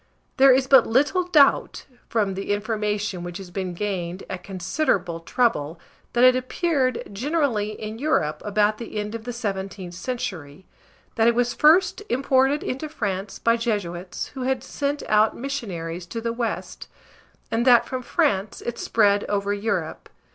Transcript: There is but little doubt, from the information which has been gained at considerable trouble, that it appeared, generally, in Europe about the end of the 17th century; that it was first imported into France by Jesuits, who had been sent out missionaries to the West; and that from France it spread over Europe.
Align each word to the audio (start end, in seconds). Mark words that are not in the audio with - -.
There 0.37 0.51
is 0.51 0.65
but 0.65 0.87
little 0.87 1.25
doubt, 1.27 1.85
from 2.09 2.33
the 2.33 2.51
information 2.53 3.23
which 3.23 3.37
has 3.37 3.51
been 3.51 3.75
gained 3.75 4.23
at 4.31 4.41
considerable 4.43 5.19
trouble, 5.19 5.79
that 6.13 6.23
it 6.23 6.35
appeared, 6.35 7.03
generally, 7.13 7.73
in 7.79 7.99
Europe 7.99 8.41
about 8.43 8.79
the 8.79 8.97
end 8.97 9.13
of 9.13 9.25
the 9.25 9.31
17th 9.31 9.93
century; 9.93 10.65
that 11.17 11.27
it 11.27 11.35
was 11.35 11.53
first 11.53 12.01
imported 12.09 12.63
into 12.63 12.89
France 12.89 13.37
by 13.37 13.55
Jesuits, 13.55 14.29
who 14.29 14.41
had 14.41 14.61
been 14.61 14.67
sent 14.67 15.03
out 15.07 15.37
missionaries 15.37 16.07
to 16.07 16.19
the 16.19 16.33
West; 16.33 16.87
and 17.51 17.63
that 17.67 17.85
from 17.85 18.01
France 18.01 18.59
it 18.61 18.79
spread 18.79 19.23
over 19.25 19.53
Europe. 19.53 20.09